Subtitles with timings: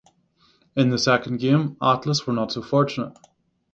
[0.75, 3.15] In the second game Atlas were not so fortunate.